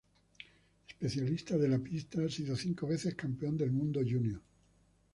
Especialista 0.99 1.59
de 1.59 1.67
la 1.67 1.77
pista, 1.77 2.23
ha 2.25 2.27
sido 2.27 2.55
cinco 2.55 2.87
veces 2.87 3.13
campeón 3.13 3.55
del 3.55 3.69
mundo 3.71 3.99
junior. 3.99 4.41